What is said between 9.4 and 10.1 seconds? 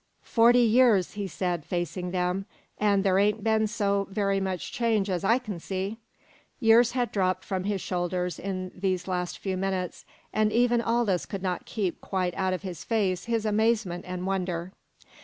minutes,